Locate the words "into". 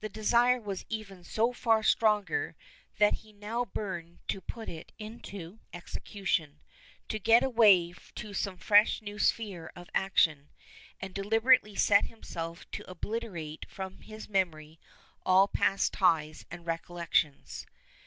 4.98-5.60